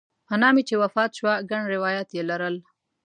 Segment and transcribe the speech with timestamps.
[0.33, 2.55] انا مې چې وفات شوه ګڼ روایات یې لرل.